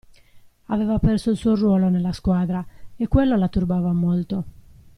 Aveva 0.65 0.97
perso 0.97 1.29
il 1.29 1.37
suo 1.37 1.53
ruolo 1.55 1.87
nella 1.89 2.11
squadra, 2.11 2.65
e 2.97 3.07
quello 3.07 3.35
la 3.37 3.49
turbava 3.49 3.93
molto. 3.93 4.43